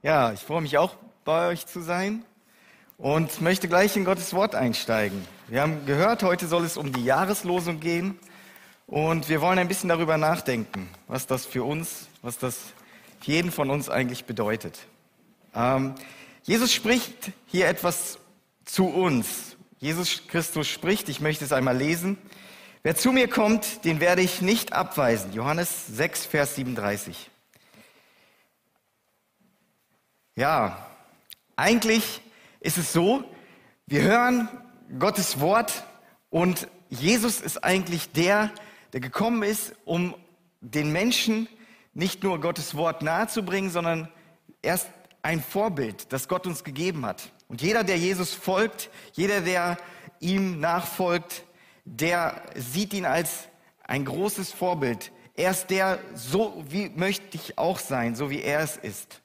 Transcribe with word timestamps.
Ja, 0.00 0.32
ich 0.32 0.38
freue 0.38 0.60
mich 0.60 0.78
auch, 0.78 0.94
bei 1.24 1.48
euch 1.48 1.66
zu 1.66 1.80
sein 1.80 2.24
und 2.98 3.40
möchte 3.40 3.66
gleich 3.66 3.96
in 3.96 4.04
Gottes 4.04 4.32
Wort 4.32 4.54
einsteigen. 4.54 5.26
Wir 5.48 5.60
haben 5.60 5.86
gehört, 5.86 6.22
heute 6.22 6.46
soll 6.46 6.64
es 6.64 6.76
um 6.76 6.92
die 6.92 7.04
Jahreslosung 7.04 7.80
gehen 7.80 8.16
und 8.86 9.28
wir 9.28 9.40
wollen 9.40 9.58
ein 9.58 9.66
bisschen 9.66 9.88
darüber 9.88 10.16
nachdenken, 10.16 10.88
was 11.08 11.26
das 11.26 11.46
für 11.46 11.64
uns, 11.64 12.06
was 12.22 12.38
das 12.38 12.58
für 13.18 13.32
jeden 13.32 13.50
von 13.50 13.70
uns 13.70 13.90
eigentlich 13.90 14.24
bedeutet. 14.24 14.78
Ähm, 15.52 15.96
Jesus 16.44 16.72
spricht 16.72 17.32
hier 17.46 17.66
etwas 17.66 18.20
zu 18.64 18.86
uns. 18.86 19.56
Jesus 19.80 20.28
Christus 20.28 20.68
spricht, 20.68 21.08
ich 21.08 21.20
möchte 21.20 21.44
es 21.44 21.52
einmal 21.52 21.76
lesen. 21.76 22.18
Wer 22.84 22.94
zu 22.94 23.10
mir 23.10 23.26
kommt, 23.26 23.84
den 23.84 23.98
werde 23.98 24.22
ich 24.22 24.42
nicht 24.42 24.72
abweisen. 24.74 25.32
Johannes 25.32 25.88
6, 25.88 26.24
Vers 26.24 26.54
37. 26.54 27.30
Ja, 30.38 30.86
eigentlich 31.56 32.22
ist 32.60 32.78
es 32.78 32.92
so, 32.92 33.24
wir 33.88 34.02
hören 34.02 34.48
Gottes 35.00 35.40
Wort 35.40 35.82
und 36.30 36.68
Jesus 36.90 37.40
ist 37.40 37.64
eigentlich 37.64 38.12
der, 38.12 38.52
der 38.92 39.00
gekommen 39.00 39.42
ist, 39.42 39.74
um 39.84 40.14
den 40.60 40.92
Menschen 40.92 41.48
nicht 41.92 42.22
nur 42.22 42.40
Gottes 42.40 42.76
Wort 42.76 43.02
nahezubringen, 43.02 43.68
sondern 43.68 44.12
erst 44.62 44.88
ein 45.22 45.42
Vorbild, 45.42 46.12
das 46.12 46.28
Gott 46.28 46.46
uns 46.46 46.62
gegeben 46.62 47.04
hat. 47.04 47.32
Und 47.48 47.60
jeder, 47.60 47.82
der 47.82 47.98
Jesus 47.98 48.32
folgt, 48.32 48.90
jeder, 49.14 49.40
der 49.40 49.76
ihm 50.20 50.60
nachfolgt, 50.60 51.42
der 51.84 52.44
sieht 52.54 52.94
ihn 52.94 53.06
als 53.06 53.48
ein 53.82 54.04
großes 54.04 54.52
Vorbild. 54.52 55.10
Er 55.34 55.50
ist 55.50 55.66
der, 55.70 55.98
so 56.14 56.62
wie 56.68 56.90
möchte 56.90 57.36
ich 57.36 57.58
auch 57.58 57.80
sein, 57.80 58.14
so 58.14 58.30
wie 58.30 58.40
er 58.40 58.60
es 58.60 58.76
ist. 58.76 59.20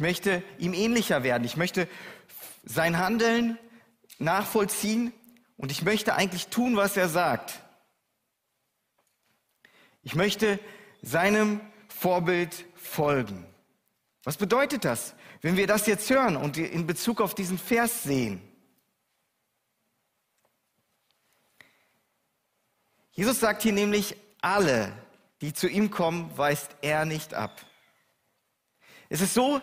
Ich 0.00 0.02
möchte 0.02 0.42
ihm 0.56 0.72
ähnlicher 0.72 1.24
werden. 1.24 1.44
Ich 1.44 1.58
möchte 1.58 1.86
sein 2.64 2.96
Handeln 2.96 3.58
nachvollziehen 4.18 5.12
und 5.58 5.70
ich 5.70 5.82
möchte 5.82 6.14
eigentlich 6.14 6.46
tun, 6.46 6.74
was 6.74 6.96
er 6.96 7.10
sagt. 7.10 7.60
Ich 10.02 10.14
möchte 10.14 10.58
seinem 11.02 11.60
Vorbild 11.88 12.64
folgen. 12.76 13.44
Was 14.24 14.38
bedeutet 14.38 14.86
das, 14.86 15.14
wenn 15.42 15.58
wir 15.58 15.66
das 15.66 15.86
jetzt 15.86 16.08
hören 16.08 16.38
und 16.38 16.56
in 16.56 16.86
Bezug 16.86 17.20
auf 17.20 17.34
diesen 17.34 17.58
Vers 17.58 18.02
sehen? 18.02 18.40
Jesus 23.10 23.38
sagt 23.38 23.60
hier 23.60 23.74
nämlich, 23.74 24.16
alle, 24.40 24.94
die 25.42 25.52
zu 25.52 25.68
ihm 25.68 25.90
kommen, 25.90 26.38
weist 26.38 26.74
er 26.80 27.04
nicht 27.04 27.34
ab. 27.34 27.60
Es 29.10 29.20
ist 29.20 29.34
so, 29.34 29.60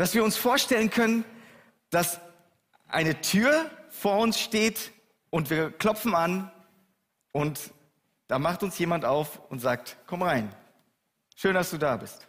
dass 0.00 0.14
wir 0.14 0.24
uns 0.24 0.38
vorstellen 0.38 0.88
können, 0.88 1.26
dass 1.90 2.20
eine 2.88 3.20
Tür 3.20 3.70
vor 3.90 4.16
uns 4.16 4.40
steht 4.40 4.92
und 5.28 5.50
wir 5.50 5.70
klopfen 5.70 6.14
an 6.14 6.50
und 7.32 7.60
da 8.26 8.38
macht 8.38 8.62
uns 8.62 8.78
jemand 8.78 9.04
auf 9.04 9.42
und 9.50 9.58
sagt, 9.58 9.98
komm 10.06 10.22
rein. 10.22 10.56
Schön, 11.36 11.52
dass 11.52 11.68
du 11.68 11.76
da 11.76 11.98
bist. 11.98 12.26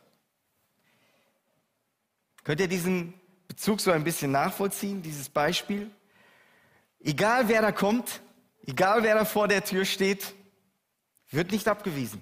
Könnt 2.44 2.60
ihr 2.60 2.68
diesen 2.68 3.14
Bezug 3.48 3.80
so 3.80 3.92
ein 3.92 4.04
bisschen 4.04 4.34
nachvollziehen, 4.34 5.02
dieses 5.02 5.30
Beispiel? 5.30 5.90
Egal 7.00 7.48
wer 7.48 7.62
da 7.62 7.72
kommt, 7.72 8.20
egal 8.68 9.04
wer 9.04 9.16
da 9.16 9.24
vor 9.24 9.48
der 9.48 9.64
Tür 9.64 9.86
steht, 9.86 10.36
wird 11.30 11.54
nicht 11.54 11.70
abgewiesen. 11.70 12.22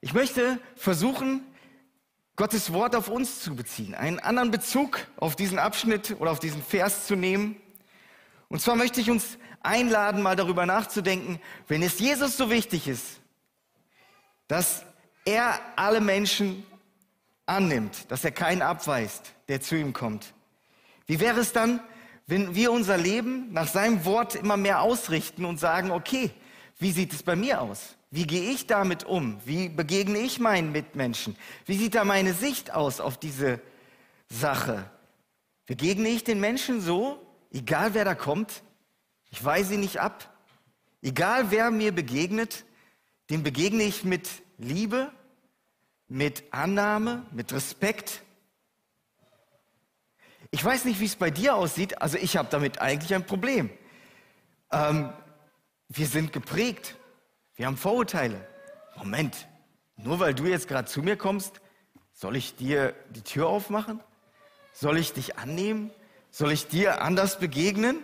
Ich 0.00 0.14
möchte 0.14 0.60
versuchen, 0.76 1.44
Gottes 2.36 2.72
Wort 2.72 2.94
auf 2.94 3.08
uns 3.08 3.40
zu 3.40 3.56
beziehen, 3.56 3.96
einen 3.96 4.20
anderen 4.20 4.52
Bezug 4.52 5.00
auf 5.16 5.34
diesen 5.34 5.58
Abschnitt 5.58 6.16
oder 6.20 6.30
auf 6.30 6.38
diesen 6.38 6.62
Vers 6.62 7.08
zu 7.08 7.16
nehmen. 7.16 7.56
Und 8.48 8.62
zwar 8.62 8.76
möchte 8.76 9.00
ich 9.00 9.10
uns 9.10 9.38
einladen, 9.60 10.22
mal 10.22 10.36
darüber 10.36 10.64
nachzudenken, 10.64 11.40
wenn 11.66 11.82
es 11.82 11.98
Jesus 11.98 12.36
so 12.36 12.48
wichtig 12.48 12.86
ist, 12.86 13.20
dass 14.46 14.84
er 15.24 15.58
alle 15.74 16.00
Menschen 16.00 16.64
annimmt, 17.44 18.08
dass 18.08 18.24
er 18.24 18.30
keinen 18.30 18.62
abweist, 18.62 19.32
der 19.48 19.60
zu 19.60 19.76
ihm 19.76 19.92
kommt. 19.92 20.32
Wie 21.06 21.18
wäre 21.18 21.40
es 21.40 21.52
dann, 21.52 21.80
wenn 22.28 22.54
wir 22.54 22.70
unser 22.70 22.98
Leben 22.98 23.52
nach 23.52 23.66
seinem 23.66 24.04
Wort 24.04 24.36
immer 24.36 24.56
mehr 24.56 24.80
ausrichten 24.80 25.44
und 25.44 25.58
sagen, 25.58 25.90
okay, 25.90 26.30
wie 26.78 26.92
sieht 26.92 27.12
es 27.12 27.24
bei 27.24 27.34
mir 27.34 27.60
aus? 27.60 27.97
Wie 28.10 28.26
gehe 28.26 28.50
ich 28.50 28.66
damit 28.66 29.04
um? 29.04 29.38
Wie 29.44 29.68
begegne 29.68 30.18
ich 30.18 30.38
meinen 30.38 30.72
Mitmenschen? 30.72 31.36
Wie 31.66 31.76
sieht 31.76 31.94
da 31.94 32.04
meine 32.04 32.32
Sicht 32.32 32.72
aus 32.72 33.00
auf 33.00 33.18
diese 33.18 33.60
Sache? 34.28 34.90
Begegne 35.66 36.08
ich 36.08 36.24
den 36.24 36.40
Menschen 36.40 36.80
so, 36.80 37.20
egal 37.52 37.92
wer 37.92 38.06
da 38.06 38.14
kommt? 38.14 38.62
Ich 39.30 39.44
weise 39.44 39.74
ihn 39.74 39.80
nicht 39.80 40.00
ab. 40.00 40.34
Egal 41.02 41.50
wer 41.50 41.70
mir 41.70 41.92
begegnet, 41.92 42.64
dem 43.28 43.42
begegne 43.42 43.82
ich 43.82 44.04
mit 44.04 44.28
Liebe, 44.56 45.12
mit 46.08 46.44
Annahme, 46.50 47.26
mit 47.32 47.52
Respekt. 47.52 48.22
Ich 50.50 50.64
weiß 50.64 50.86
nicht, 50.86 50.98
wie 50.98 51.04
es 51.04 51.16
bei 51.16 51.30
dir 51.30 51.54
aussieht, 51.54 52.00
also 52.00 52.16
ich 52.16 52.38
habe 52.38 52.48
damit 52.50 52.80
eigentlich 52.80 53.14
ein 53.14 53.26
Problem. 53.26 53.68
Ähm, 54.72 55.12
wir 55.90 56.06
sind 56.06 56.32
geprägt 56.32 56.96
wir 57.58 57.66
haben 57.66 57.76
Vorurteile. 57.76 58.46
Moment, 58.96 59.48
nur 59.96 60.20
weil 60.20 60.32
du 60.32 60.46
jetzt 60.46 60.68
gerade 60.68 60.88
zu 60.88 61.02
mir 61.02 61.16
kommst, 61.16 61.60
soll 62.12 62.36
ich 62.36 62.54
dir 62.54 62.94
die 63.10 63.22
Tür 63.22 63.48
aufmachen? 63.48 64.00
Soll 64.72 64.96
ich 64.96 65.12
dich 65.12 65.38
annehmen? 65.38 65.90
Soll 66.30 66.52
ich 66.52 66.68
dir 66.68 67.02
anders 67.02 67.40
begegnen? 67.40 67.98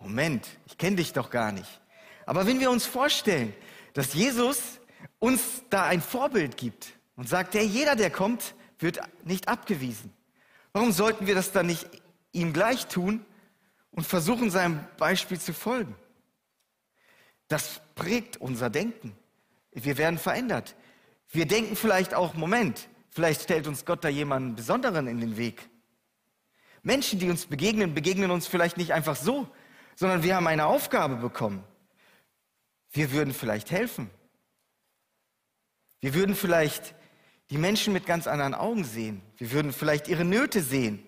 Moment, 0.00 0.48
ich 0.66 0.76
kenne 0.76 0.96
dich 0.96 1.12
doch 1.12 1.30
gar 1.30 1.52
nicht. 1.52 1.80
Aber 2.26 2.48
wenn 2.48 2.58
wir 2.58 2.70
uns 2.70 2.84
vorstellen, 2.84 3.54
dass 3.92 4.12
Jesus 4.12 4.80
uns 5.20 5.62
da 5.70 5.84
ein 5.84 6.02
Vorbild 6.02 6.56
gibt 6.56 6.94
und 7.14 7.28
sagt, 7.28 7.54
der 7.54 7.64
jeder, 7.64 7.94
der 7.94 8.10
kommt, 8.10 8.54
wird 8.80 8.98
nicht 9.24 9.46
abgewiesen. 9.46 10.12
Warum 10.72 10.90
sollten 10.90 11.28
wir 11.28 11.36
das 11.36 11.52
dann 11.52 11.66
nicht 11.66 11.88
ihm 12.32 12.52
gleich 12.52 12.88
tun 12.88 13.24
und 13.92 14.04
versuchen, 14.04 14.50
seinem 14.50 14.80
Beispiel 14.98 15.38
zu 15.38 15.54
folgen? 15.54 15.94
Das 17.48 17.80
prägt 17.94 18.38
unser 18.38 18.70
Denken. 18.70 19.16
Wir 19.72 19.98
werden 19.98 20.18
verändert. 20.18 20.76
Wir 21.30 21.46
denken 21.46 21.76
vielleicht 21.76 22.14
auch, 22.14 22.34
Moment, 22.34 22.88
vielleicht 23.10 23.42
stellt 23.42 23.66
uns 23.66 23.84
Gott 23.84 24.04
da 24.04 24.08
jemanden 24.08 24.54
Besonderen 24.54 25.06
in 25.06 25.20
den 25.20 25.36
Weg. 25.36 25.68
Menschen, 26.82 27.18
die 27.18 27.30
uns 27.30 27.46
begegnen, 27.46 27.94
begegnen 27.94 28.30
uns 28.30 28.46
vielleicht 28.46 28.76
nicht 28.76 28.92
einfach 28.92 29.16
so, 29.16 29.48
sondern 29.96 30.22
wir 30.22 30.36
haben 30.36 30.46
eine 30.46 30.66
Aufgabe 30.66 31.16
bekommen. 31.16 31.64
Wir 32.90 33.10
würden 33.10 33.34
vielleicht 33.34 33.70
helfen. 33.70 34.10
Wir 36.00 36.14
würden 36.14 36.36
vielleicht 36.36 36.94
die 37.50 37.58
Menschen 37.58 37.92
mit 37.92 38.06
ganz 38.06 38.26
anderen 38.26 38.54
Augen 38.54 38.84
sehen. 38.84 39.22
Wir 39.38 39.50
würden 39.50 39.72
vielleicht 39.72 40.08
ihre 40.08 40.24
Nöte 40.24 40.62
sehen. 40.62 41.04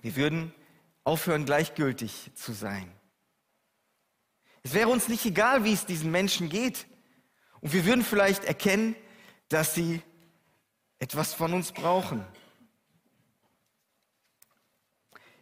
Wir 0.00 0.16
würden 0.16 0.52
aufhören, 1.04 1.44
gleichgültig 1.44 2.32
zu 2.34 2.52
sein. 2.52 2.90
Es 4.62 4.74
wäre 4.74 4.88
uns 4.88 5.08
nicht 5.08 5.24
egal, 5.24 5.64
wie 5.64 5.72
es 5.72 5.86
diesen 5.86 6.10
Menschen 6.10 6.48
geht. 6.48 6.86
Und 7.60 7.72
wir 7.72 7.84
würden 7.84 8.04
vielleicht 8.04 8.44
erkennen, 8.44 8.94
dass 9.48 9.74
sie 9.74 10.02
etwas 10.98 11.34
von 11.34 11.52
uns 11.52 11.72
brauchen. 11.72 12.24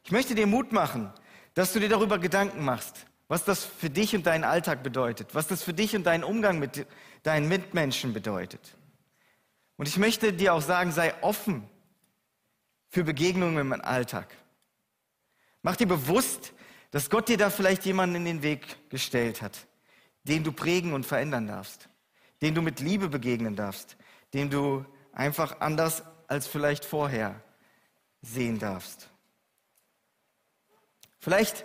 Ich 0.04 0.10
möchte 0.10 0.34
dir 0.34 0.46
Mut 0.46 0.72
machen, 0.72 1.12
dass 1.54 1.72
du 1.72 1.80
dir 1.80 1.88
darüber 1.88 2.18
Gedanken 2.18 2.64
machst, 2.64 3.06
was 3.28 3.44
das 3.44 3.64
für 3.64 3.90
dich 3.90 4.14
und 4.16 4.26
deinen 4.26 4.44
Alltag 4.44 4.82
bedeutet, 4.82 5.34
was 5.34 5.46
das 5.46 5.62
für 5.62 5.74
dich 5.74 5.94
und 5.94 6.04
deinen 6.04 6.24
Umgang 6.24 6.58
mit 6.58 6.86
deinen 7.22 7.48
Mitmenschen 7.48 8.12
bedeutet. 8.12 8.76
Und 9.76 9.86
ich 9.86 9.98
möchte 9.98 10.32
dir 10.32 10.54
auch 10.54 10.62
sagen, 10.62 10.92
sei 10.92 11.14
offen 11.22 11.68
für 12.88 13.04
Begegnungen 13.04 13.58
im 13.58 13.80
Alltag. 13.80 14.36
Mach 15.62 15.76
dir 15.76 15.86
bewusst, 15.86 16.52
dass 16.90 17.10
Gott 17.10 17.28
dir 17.28 17.36
da 17.36 17.50
vielleicht 17.50 17.84
jemanden 17.84 18.16
in 18.16 18.24
den 18.24 18.42
Weg 18.42 18.90
gestellt 18.90 19.42
hat, 19.42 19.66
den 20.24 20.44
du 20.44 20.52
prägen 20.52 20.92
und 20.92 21.06
verändern 21.06 21.46
darfst, 21.46 21.88
den 22.42 22.54
du 22.54 22.62
mit 22.62 22.80
Liebe 22.80 23.08
begegnen 23.08 23.56
darfst, 23.56 23.96
den 24.34 24.50
du 24.50 24.84
einfach 25.12 25.60
anders 25.60 26.02
als 26.28 26.46
vielleicht 26.46 26.84
vorher 26.84 27.42
sehen 28.22 28.58
darfst. 28.58 29.08
Vielleicht 31.18 31.64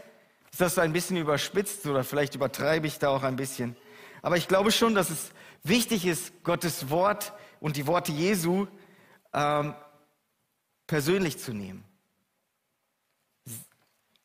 ist 0.51 0.62
das 0.62 0.75
so 0.75 0.81
ein 0.81 0.94
bisschen 0.94 1.18
überspitzt 1.18 1.86
oder 1.86 2.04
vielleicht 2.04 2.36
übertreibe 2.36 2.88
ich 2.88 3.00
da 3.00 3.10
auch 3.10 3.24
ein 3.24 3.36
bisschen. 3.36 3.75
Aber 4.22 4.38
ich 4.38 4.48
glaube 4.48 4.72
schon, 4.72 4.95
dass 4.95 5.10
es 5.10 5.31
wichtig 5.63 6.06
ist, 6.06 6.44
Gottes 6.44 6.89
Wort 6.89 7.33
und 7.60 7.77
die 7.77 7.88
Worte 7.88 8.12
Jesu 8.12 8.68
ähm, 9.33 9.75
persönlich 10.88 11.38
zu 11.39 11.54
nehmen. 11.54 11.83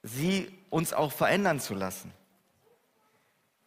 Sie 0.02 0.50
uns 0.70 0.92
auch 0.92 1.12
verändern 1.12 1.60
zu 1.60 1.74
lassen. 1.74 2.12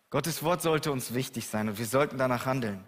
Gottes 0.10 0.44
Wort 0.44 0.62
sollte 0.62 0.92
uns 0.92 1.14
wichtig 1.14 1.48
sein 1.48 1.70
und 1.70 1.80
wir 1.80 1.86
sollten 1.86 2.18
danach 2.18 2.46
handeln. 2.46 2.88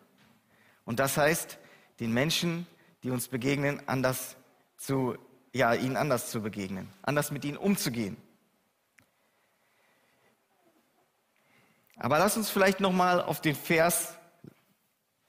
Und 0.86 1.00
das 1.00 1.18
heißt, 1.18 1.58
den 2.00 2.14
Menschen, 2.14 2.68
die 3.04 3.10
uns 3.10 3.28
begegnen, 3.28 3.82
anders 3.88 4.36
zu, 4.78 5.18
ja, 5.54 5.74
ihnen 5.74 5.98
anders 5.98 6.30
zu 6.30 6.42
begegnen, 6.42 6.88
anders 7.02 7.32
mit 7.32 7.46
ihnen 7.46 7.58
umzugehen. 7.58 8.18
Aber 11.98 12.20
lass 12.20 12.38
uns 12.38 12.50
vielleicht 12.50 12.80
nochmal 12.80 13.22
auf 13.22 13.42
den 13.42 13.56
Vers 13.56 14.16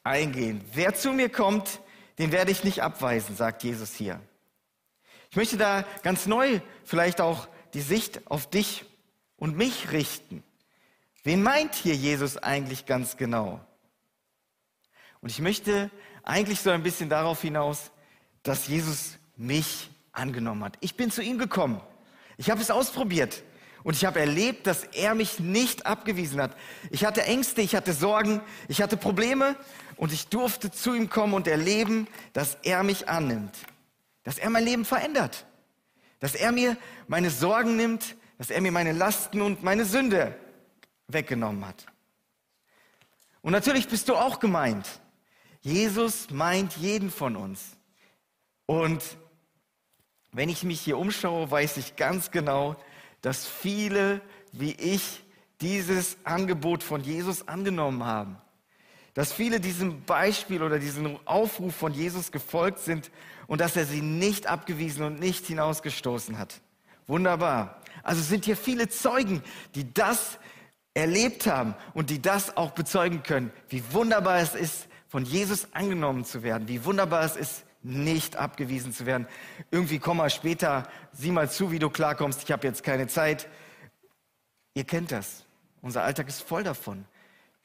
eingehen. 0.02 0.64
Wer 0.72 0.94
zu 0.94 1.12
mir 1.12 1.30
kommt, 1.30 1.80
den 2.18 2.32
werde 2.32 2.50
ich 2.50 2.64
nicht 2.64 2.82
abweisen, 2.82 3.36
sagt 3.36 3.62
Jesus 3.62 3.94
hier. 3.94 4.20
Ich 5.30 5.36
möchte 5.36 5.56
da 5.56 5.84
ganz 6.02 6.26
neu 6.26 6.60
vielleicht 6.84 7.20
auch 7.20 7.48
die 7.74 7.80
Sicht 7.80 8.30
auf 8.30 8.48
dich 8.48 8.84
und 9.36 9.56
mich 9.56 9.92
richten. 9.92 10.42
Wen 11.24 11.42
meint 11.42 11.74
hier 11.74 11.94
Jesus 11.94 12.36
eigentlich 12.36 12.86
ganz 12.86 13.16
genau? 13.16 13.60
Und 15.20 15.30
ich 15.30 15.40
möchte 15.40 15.90
eigentlich 16.22 16.60
so 16.60 16.70
ein 16.70 16.82
bisschen 16.82 17.08
darauf 17.08 17.42
hinaus, 17.42 17.90
dass 18.42 18.68
Jesus 18.68 19.18
mich 19.36 19.90
angenommen 20.12 20.64
hat. 20.64 20.76
Ich 20.80 20.96
bin 20.96 21.10
zu 21.10 21.22
ihm 21.22 21.38
gekommen. 21.38 21.80
Ich 22.36 22.50
habe 22.50 22.60
es 22.60 22.70
ausprobiert. 22.70 23.42
Und 23.82 23.94
ich 23.94 24.04
habe 24.04 24.18
erlebt, 24.18 24.66
dass 24.66 24.82
er 24.82 25.14
mich 25.14 25.38
nicht 25.38 25.86
abgewiesen 25.86 26.40
hat. 26.40 26.56
Ich 26.90 27.04
hatte 27.04 27.22
Ängste, 27.22 27.60
ich 27.60 27.76
hatte 27.76 27.92
Sorgen, 27.92 28.40
ich 28.66 28.82
hatte 28.82 28.96
Probleme 28.96 29.54
und 29.96 30.12
ich 30.12 30.26
durfte 30.26 30.72
zu 30.72 30.94
ihm 30.94 31.08
kommen 31.08 31.34
und 31.34 31.46
erleben, 31.46 32.08
dass 32.32 32.56
er 32.64 32.82
mich 32.82 33.08
annimmt, 33.08 33.54
dass 34.24 34.38
er 34.38 34.50
mein 34.50 34.64
Leben 34.64 34.84
verändert, 34.84 35.46
dass 36.20 36.34
er 36.34 36.52
mir 36.52 36.76
meine 37.08 37.30
Sorgen 37.30 37.76
nimmt, 37.76 38.16
dass 38.38 38.50
er 38.50 38.60
mir 38.60 38.72
meine 38.72 38.92
Lasten 38.92 39.40
und 39.40 39.62
meine 39.62 39.84
Sünde 39.84 40.34
weggenommen 41.08 41.66
hat. 41.66 41.86
Und 43.42 43.52
natürlich 43.52 43.88
bist 43.88 44.08
du 44.08 44.16
auch 44.16 44.40
gemeint. 44.40 44.86
Jesus 45.60 46.30
meint 46.30 46.76
jeden 46.76 47.10
von 47.10 47.36
uns. 47.36 47.76
Und 48.66 49.02
wenn 50.32 50.48
ich 50.48 50.64
mich 50.64 50.80
hier 50.80 50.98
umschaue, 50.98 51.50
weiß 51.50 51.76
ich 51.76 51.96
ganz 51.96 52.30
genau, 52.30 52.76
dass 53.20 53.46
viele 53.46 54.20
wie 54.52 54.72
ich 54.72 55.24
dieses 55.60 56.16
Angebot 56.24 56.82
von 56.82 57.02
Jesus 57.02 57.48
angenommen 57.48 58.04
haben. 58.04 58.38
Dass 59.16 59.32
viele 59.32 59.60
diesem 59.60 60.02
Beispiel 60.02 60.62
oder 60.62 60.78
diesem 60.78 61.18
Aufruf 61.24 61.74
von 61.74 61.94
Jesus 61.94 62.32
gefolgt 62.32 62.80
sind 62.80 63.10
und 63.46 63.62
dass 63.62 63.74
er 63.74 63.86
sie 63.86 64.02
nicht 64.02 64.46
abgewiesen 64.46 65.04
und 65.04 65.18
nicht 65.18 65.46
hinausgestoßen 65.46 66.36
hat. 66.38 66.60
Wunderbar. 67.06 67.80
Also 68.02 68.20
sind 68.20 68.44
hier 68.44 68.58
viele 68.58 68.90
Zeugen, 68.90 69.42
die 69.74 69.90
das 69.94 70.38
erlebt 70.92 71.46
haben 71.46 71.74
und 71.94 72.10
die 72.10 72.20
das 72.20 72.58
auch 72.58 72.72
bezeugen 72.72 73.22
können, 73.22 73.50
wie 73.70 73.82
wunderbar 73.94 74.36
es 74.36 74.54
ist, 74.54 74.86
von 75.08 75.24
Jesus 75.24 75.68
angenommen 75.72 76.26
zu 76.26 76.42
werden, 76.42 76.68
wie 76.68 76.84
wunderbar 76.84 77.24
es 77.24 77.36
ist, 77.36 77.64
nicht 77.82 78.36
abgewiesen 78.36 78.92
zu 78.92 79.06
werden. 79.06 79.26
Irgendwie 79.70 79.98
komm 79.98 80.18
mal 80.18 80.28
später, 80.28 80.86
sieh 81.14 81.30
mal 81.30 81.50
zu, 81.50 81.70
wie 81.70 81.78
du 81.78 81.88
klarkommst, 81.88 82.42
ich 82.42 82.52
habe 82.52 82.66
jetzt 82.66 82.82
keine 82.82 83.06
Zeit. 83.06 83.48
Ihr 84.74 84.84
kennt 84.84 85.10
das. 85.10 85.46
Unser 85.80 86.02
Alltag 86.02 86.28
ist 86.28 86.42
voll 86.42 86.64
davon. 86.64 87.06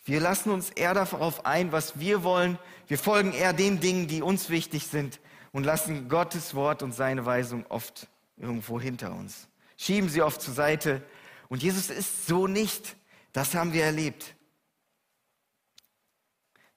Wir 0.04 0.20
lassen 0.20 0.50
uns 0.50 0.70
eher 0.72 0.94
darauf 0.94 1.46
ein, 1.46 1.72
was 1.72 2.00
wir 2.00 2.24
wollen. 2.24 2.58
Wir 2.88 2.98
folgen 2.98 3.34
eher 3.34 3.54
den 3.54 3.80
Dingen, 3.80 4.08
die 4.08 4.22
uns 4.22 4.50
wichtig 4.50 4.88
sind 4.88 5.20
und 5.52 5.64
lassen 5.64 6.10
Gottes 6.10 6.56
Wort 6.56 6.82
und 6.82 6.94
seine 6.94 7.26
Weisung 7.26 7.66
oft 7.68 8.08
irgendwo 8.38 8.80
hinter 8.80 9.14
uns. 9.14 9.48
Schieben 9.78 10.10
sie 10.10 10.22
oft 10.22 10.42
zur 10.42 10.54
Seite. 10.54 11.04
Und 11.50 11.62
Jesus 11.62 11.90
ist 11.90 12.28
so 12.28 12.48
nicht. 12.48 12.96
Das 13.34 13.54
haben 13.54 13.74
wir 13.74 13.84
erlebt. 13.84 14.36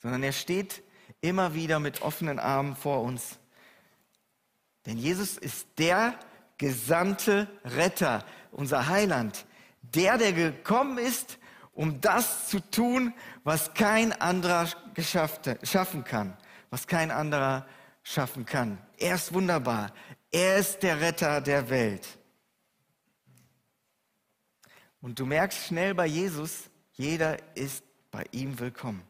Sondern 0.01 0.23
er 0.23 0.33
steht 0.33 0.83
immer 1.21 1.55
wieder 1.55 1.81
mit 1.81 2.03
offenen 2.03 2.39
Armen 2.39 2.77
vor 2.77 3.03
uns. 3.03 3.39
Denn 4.85 4.99
Jesus 4.99 5.39
ist 5.39 5.67
der 5.79 6.19
gesandte 6.59 7.49
Retter, 7.65 8.25
unser 8.53 8.89
Heiland, 8.89 9.47
der, 9.83 10.19
der 10.19 10.33
gekommen 10.33 10.99
ist, 10.99 11.39
um 11.75 12.01
das 12.01 12.49
zu 12.49 12.61
tun, 12.61 13.13
was 13.43 13.75
kein 13.75 14.13
anderer 14.13 14.69
schaffen 15.63 16.05
kann, 16.05 16.37
was 16.71 16.87
kein 16.87 17.11
anderer 17.11 17.67
schaffen 18.03 18.47
kann. 18.47 18.79
Er 18.97 19.17
ist 19.17 19.35
wunderbar. 19.35 19.93
Er 20.31 20.57
ist 20.57 20.83
der 20.83 21.01
Retter 21.01 21.41
der 21.41 21.69
Welt. 21.69 22.19
Und 25.01 25.19
du 25.19 25.27
merkst 25.27 25.67
schnell 25.67 25.95
bei 25.95 26.07
Jesus, 26.07 26.71
jeder 26.93 27.39
ist 27.57 27.85
bei 28.11 28.25
ihm 28.31 28.59
willkommen. 28.59 29.03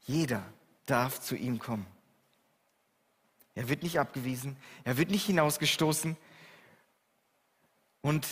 Jeder 0.00 0.42
darf 0.84 1.20
zu 1.20 1.34
ihm 1.34 1.58
kommen. 1.58 1.86
Er 3.54 3.68
wird 3.68 3.82
nicht 3.82 3.98
abgewiesen, 3.98 4.56
er 4.84 4.98
wird 4.98 5.10
nicht 5.10 5.24
hinausgestoßen. 5.26 6.16
Und 8.02 8.26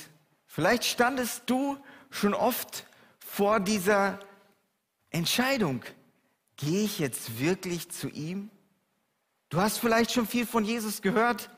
vielleicht 0.46 0.84
standest 0.84 1.42
du 1.46 1.78
schon 2.10 2.34
oft 2.34 2.86
vor 3.36 3.58
dieser 3.58 4.20
Entscheidung, 5.10 5.82
gehe 6.56 6.84
ich 6.84 7.00
jetzt 7.00 7.40
wirklich 7.40 7.90
zu 7.90 8.08
ihm? 8.08 8.48
Du 9.48 9.60
hast 9.60 9.78
vielleicht 9.78 10.12
schon 10.12 10.28
viel 10.28 10.46
von 10.46 10.64
Jesus 10.64 11.02
gehört, 11.02 11.50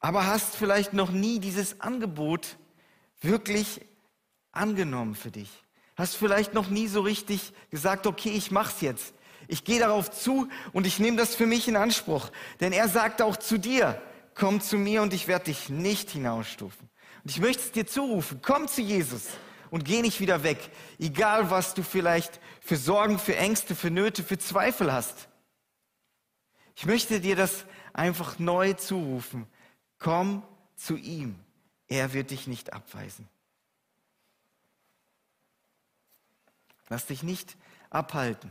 aber 0.00 0.26
hast 0.26 0.56
vielleicht 0.56 0.94
noch 0.94 1.10
nie 1.10 1.38
dieses 1.38 1.82
Angebot 1.82 2.56
wirklich 3.20 3.82
angenommen 4.52 5.14
für 5.14 5.30
dich. 5.30 5.50
Hast 5.96 6.16
vielleicht 6.16 6.54
noch 6.54 6.70
nie 6.70 6.88
so 6.88 7.02
richtig 7.02 7.52
gesagt, 7.70 8.06
okay, 8.06 8.30
ich 8.30 8.50
mach's 8.50 8.80
jetzt. 8.80 9.12
Ich 9.48 9.64
gehe 9.64 9.80
darauf 9.80 10.10
zu 10.10 10.48
und 10.72 10.86
ich 10.86 10.98
nehme 10.98 11.18
das 11.18 11.34
für 11.34 11.46
mich 11.46 11.68
in 11.68 11.76
Anspruch. 11.76 12.30
Denn 12.60 12.72
er 12.72 12.88
sagt 12.88 13.20
auch 13.20 13.36
zu 13.36 13.58
dir, 13.58 14.00
komm 14.34 14.62
zu 14.62 14.78
mir 14.78 15.02
und 15.02 15.12
ich 15.12 15.28
werde 15.28 15.44
dich 15.46 15.68
nicht 15.68 16.08
hinausstufen. 16.08 16.88
Und 17.22 17.30
ich 17.30 17.38
möchte 17.38 17.62
es 17.64 17.72
dir 17.72 17.86
zurufen, 17.86 18.40
komm 18.42 18.66
zu 18.66 18.80
Jesus 18.80 19.26
und 19.72 19.86
geh 19.86 20.02
nicht 20.02 20.20
wieder 20.20 20.42
weg. 20.42 20.70
Egal, 20.98 21.50
was 21.50 21.72
du 21.72 21.82
vielleicht 21.82 22.40
für 22.60 22.76
Sorgen, 22.76 23.18
für 23.18 23.36
Ängste, 23.36 23.74
für 23.74 23.90
Nöte, 23.90 24.22
für 24.22 24.36
Zweifel 24.36 24.92
hast. 24.92 25.28
Ich 26.76 26.84
möchte 26.84 27.20
dir 27.20 27.36
das 27.36 27.64
einfach 27.94 28.38
neu 28.38 28.74
zurufen. 28.74 29.46
Komm 29.98 30.42
zu 30.76 30.96
ihm. 30.96 31.38
Er 31.88 32.12
wird 32.12 32.32
dich 32.32 32.46
nicht 32.46 32.74
abweisen. 32.74 33.26
Lass 36.90 37.06
dich 37.06 37.22
nicht 37.22 37.56
abhalten. 37.88 38.50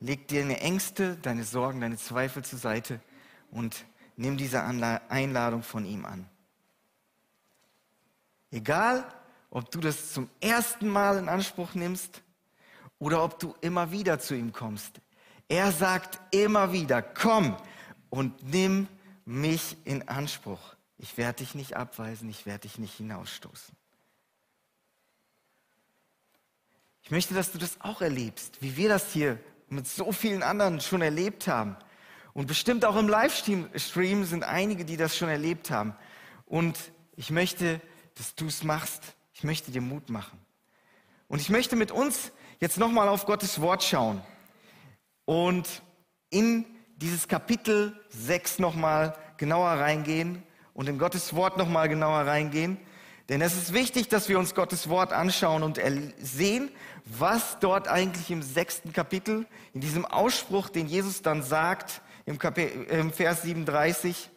Leg 0.00 0.26
deine 0.26 0.58
Ängste, 0.60 1.16
deine 1.18 1.44
Sorgen, 1.44 1.80
deine 1.80 1.96
Zweifel 1.96 2.44
zur 2.44 2.58
Seite 2.58 3.00
und 3.52 3.84
nimm 4.16 4.36
diese 4.36 4.64
Einladung 4.64 5.62
von 5.62 5.84
ihm 5.84 6.06
an. 6.06 6.28
Egal, 8.52 9.04
ob 9.50 9.70
du 9.70 9.80
das 9.80 10.12
zum 10.12 10.30
ersten 10.40 10.88
Mal 10.88 11.18
in 11.18 11.28
Anspruch 11.28 11.74
nimmst 11.74 12.22
oder 12.98 13.24
ob 13.24 13.38
du 13.38 13.54
immer 13.60 13.90
wieder 13.90 14.20
zu 14.20 14.34
ihm 14.34 14.52
kommst. 14.52 15.00
Er 15.48 15.72
sagt 15.72 16.20
immer 16.30 16.72
wieder, 16.72 17.02
komm 17.02 17.56
und 18.10 18.42
nimm 18.44 18.86
mich 19.24 19.76
in 19.84 20.08
Anspruch. 20.08 20.76
Ich 20.98 21.16
werde 21.16 21.38
dich 21.38 21.54
nicht 21.54 21.76
abweisen, 21.76 22.30
ich 22.30 22.46
werde 22.46 22.60
dich 22.60 22.78
nicht 22.78 22.94
hinausstoßen. 22.94 23.74
Ich 27.02 27.10
möchte, 27.10 27.34
dass 27.34 27.52
du 27.52 27.58
das 27.58 27.80
auch 27.80 28.00
erlebst, 28.00 28.62
wie 28.62 28.76
wir 28.76 28.88
das 28.88 29.12
hier 29.12 29.38
mit 29.68 29.88
so 29.88 30.12
vielen 30.12 30.42
anderen 30.42 30.80
schon 30.80 31.02
erlebt 31.02 31.48
haben. 31.48 31.76
Und 32.34 32.46
bestimmt 32.46 32.84
auch 32.84 32.96
im 32.96 33.08
Livestream 33.08 34.24
sind 34.24 34.44
einige, 34.44 34.84
die 34.84 34.96
das 34.96 35.16
schon 35.16 35.28
erlebt 35.28 35.70
haben. 35.70 35.94
Und 36.46 36.78
ich 37.16 37.30
möchte, 37.30 37.80
dass 38.16 38.34
du 38.34 38.46
es 38.46 38.62
machst. 38.64 39.14
Ich 39.32 39.44
möchte 39.44 39.70
dir 39.70 39.80
Mut 39.80 40.08
machen. 40.10 40.38
Und 41.28 41.40
ich 41.40 41.48
möchte 41.48 41.76
mit 41.76 41.90
uns 41.90 42.32
jetzt 42.60 42.78
nochmal 42.78 43.08
auf 43.08 43.26
Gottes 43.26 43.60
Wort 43.60 43.82
schauen 43.82 44.20
und 45.24 45.82
in 46.30 46.64
dieses 46.96 47.26
Kapitel 47.26 47.98
6 48.10 48.58
nochmal 48.58 49.16
genauer 49.36 49.70
reingehen 49.70 50.42
und 50.74 50.88
in 50.88 50.98
Gottes 50.98 51.34
Wort 51.34 51.56
nochmal 51.56 51.88
genauer 51.88 52.26
reingehen. 52.26 52.78
Denn 53.28 53.40
es 53.40 53.56
ist 53.56 53.72
wichtig, 53.72 54.08
dass 54.08 54.28
wir 54.28 54.38
uns 54.38 54.54
Gottes 54.54 54.88
Wort 54.88 55.12
anschauen 55.12 55.62
und 55.62 55.80
sehen, 56.18 56.70
was 57.04 57.58
dort 57.60 57.88
eigentlich 57.88 58.30
im 58.30 58.42
sechsten 58.42 58.92
Kapitel, 58.92 59.46
in 59.72 59.80
diesem 59.80 60.04
Ausspruch, 60.04 60.68
den 60.68 60.86
Jesus 60.86 61.22
dann 61.22 61.42
sagt, 61.42 62.02
im, 62.26 62.38
Kapitel, 62.38 62.84
im 62.84 63.12
Vers 63.12 63.42
37 63.42 64.30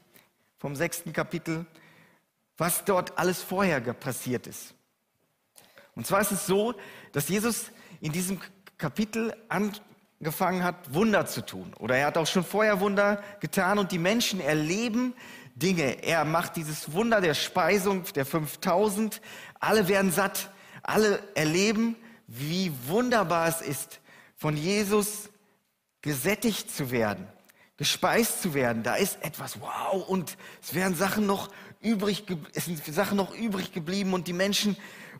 vom 0.58 0.75
sechsten 0.75 1.13
Kapitel, 1.13 1.65
was 2.57 2.85
dort 2.85 3.17
alles 3.17 3.41
vorher 3.41 3.79
passiert 3.93 4.47
ist. 4.47 4.74
Und 5.95 6.05
zwar 6.05 6.21
ist 6.21 6.31
es 6.31 6.45
so, 6.45 6.74
dass 7.12 7.29
Jesus 7.29 7.71
in 8.01 8.12
diesem 8.12 8.39
Kapitel 8.77 9.33
angefangen 9.47 10.63
hat, 10.63 10.93
Wunder 10.93 11.25
zu 11.25 11.45
tun. 11.45 11.74
Oder 11.79 11.97
er 11.97 12.07
hat 12.07 12.17
auch 12.17 12.27
schon 12.27 12.43
vorher 12.43 12.79
Wunder 12.79 13.24
getan 13.39 13.79
und 13.79 13.91
die 13.91 14.00
Menschen 14.00 14.41
erleben 14.41 15.13
Dinge. 15.55 16.03
Er 16.03 16.25
macht 16.25 16.57
dieses 16.57 16.91
Wunder 16.91 17.21
der 17.21 17.33
Speisung 17.33 18.03
der 18.13 18.25
5000. 18.25 19.21
Alle 19.59 19.88
werden 19.88 20.12
satt. 20.12 20.51
alle 20.83 21.19
erleben, 21.33 21.95
wie 22.27 22.71
wunderbar 22.88 23.47
es 23.47 23.62
ist, 23.62 24.00
von 24.35 24.55
Jesus 24.55 25.29
gesättigt 26.01 26.69
zu 26.69 26.91
werden, 26.91 27.27
gespeist 27.77 28.41
zu 28.41 28.53
werden. 28.53 28.84
Da 28.84 28.96
ist 28.96 29.22
etwas, 29.24 29.60
wow, 29.60 30.08
und 30.08 30.38
es 30.62 30.74
werden 30.74 30.96
Sachen 30.96 31.25
noch 31.25 31.50
übrig, 31.82 32.24
es 32.53 32.65
sind 32.65 32.84
Sachen 32.86 33.17
noch 33.17 33.36
übrig 33.36 33.74
geblieben 33.74 34.13
und 34.13 34.27
die 34.27 34.34
Menschen, 34.34 34.77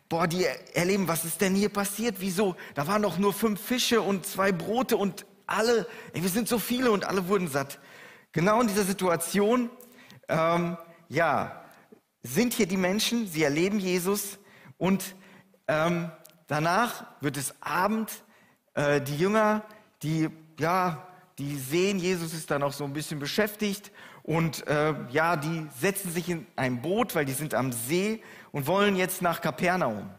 boah, 0.08 0.26
die 0.26 0.46
erleben, 0.74 1.08
was 1.08 1.24
ist 1.24 1.40
denn 1.40 1.54
hier 1.54 1.68
passiert? 1.68 2.16
Wieso? 2.18 2.56
Da 2.74 2.86
waren 2.86 3.02
doch 3.02 3.18
nur 3.18 3.32
fünf 3.32 3.60
Fische 3.60 4.00
und 4.00 4.26
zwei 4.26 4.52
Brote 4.52 4.96
und 4.96 5.26
alle, 5.46 5.86
ey, 6.12 6.22
wir 6.22 6.30
sind 6.30 6.48
so 6.48 6.58
viele 6.58 6.90
und 6.90 7.04
alle 7.04 7.28
wurden 7.28 7.48
satt. 7.48 7.78
Genau 8.32 8.60
in 8.60 8.68
dieser 8.68 8.84
Situation, 8.84 9.70
ähm, 10.28 10.76
ja, 11.08 11.62
sind 12.22 12.54
hier 12.54 12.66
die 12.66 12.76
Menschen, 12.76 13.28
sie 13.28 13.44
erleben 13.44 13.78
Jesus 13.78 14.38
und 14.76 15.14
ähm, 15.68 16.10
danach 16.46 17.06
wird 17.20 17.36
es 17.36 17.54
Abend. 17.62 18.10
Äh, 18.74 19.00
die 19.00 19.16
Jünger, 19.16 19.62
die, 20.02 20.28
ja, 20.58 21.06
die 21.38 21.56
sehen, 21.56 21.98
Jesus 21.98 22.32
ist 22.32 22.50
dann 22.50 22.62
auch 22.62 22.72
so 22.72 22.84
ein 22.84 22.92
bisschen 22.92 23.18
beschäftigt 23.18 23.92
und 24.22 24.66
äh, 24.66 24.94
ja, 25.10 25.36
die 25.36 25.66
setzen 25.78 26.10
sich 26.10 26.28
in 26.28 26.46
ein 26.56 26.80
Boot, 26.80 27.14
weil 27.14 27.24
die 27.24 27.32
sind 27.32 27.54
am 27.54 27.72
See 27.72 28.22
und 28.52 28.66
wollen 28.66 28.96
jetzt 28.96 29.22
nach 29.22 29.40
Kapernaum. 29.40 30.10